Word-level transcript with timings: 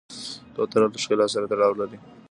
کوتره 0.55 0.87
له 0.93 0.97
ښکلا 1.03 1.25
سره 1.33 1.45
تړاو 1.51 1.79
لري. 1.79 1.97